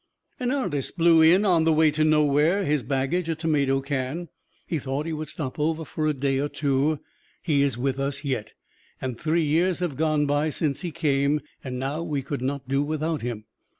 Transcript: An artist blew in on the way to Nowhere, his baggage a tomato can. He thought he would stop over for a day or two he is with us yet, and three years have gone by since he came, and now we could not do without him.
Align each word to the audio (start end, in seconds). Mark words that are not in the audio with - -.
An 0.39 0.49
artist 0.49 0.97
blew 0.97 1.21
in 1.21 1.45
on 1.45 1.63
the 1.63 1.71
way 1.71 1.91
to 1.91 2.03
Nowhere, 2.03 2.65
his 2.65 2.81
baggage 2.81 3.29
a 3.29 3.35
tomato 3.35 3.81
can. 3.81 4.29
He 4.65 4.79
thought 4.79 5.05
he 5.05 5.13
would 5.13 5.29
stop 5.29 5.59
over 5.59 5.85
for 5.85 6.07
a 6.07 6.13
day 6.15 6.39
or 6.39 6.49
two 6.49 6.99
he 7.39 7.61
is 7.61 7.77
with 7.77 7.99
us 7.99 8.23
yet, 8.23 8.53
and 8.99 9.15
three 9.21 9.43
years 9.45 9.77
have 9.77 9.95
gone 9.97 10.25
by 10.25 10.49
since 10.49 10.81
he 10.81 10.89
came, 10.89 11.39
and 11.63 11.77
now 11.77 12.01
we 12.01 12.23
could 12.23 12.41
not 12.41 12.67
do 12.67 12.81
without 12.81 13.21
him. 13.21 13.45